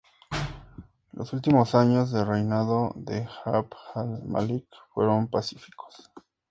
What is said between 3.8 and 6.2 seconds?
al-Málik fueron pacíficos.